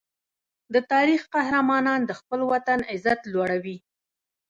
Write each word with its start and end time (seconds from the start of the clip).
د 0.73 0.75
تاریخ 0.91 1.21
قهرمانان 1.35 2.01
د 2.05 2.11
خپل 2.19 2.39
وطن 2.51 2.79
عزت 2.91 3.19
لوړوي. 3.33 3.77